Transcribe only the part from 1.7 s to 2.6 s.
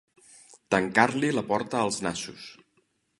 als nassos.